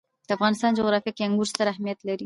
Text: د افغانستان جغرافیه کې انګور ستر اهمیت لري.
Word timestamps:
د 0.27 0.29
افغانستان 0.37 0.71
جغرافیه 0.79 1.11
کې 1.15 1.25
انګور 1.25 1.47
ستر 1.51 1.67
اهمیت 1.73 1.99
لري. 2.07 2.19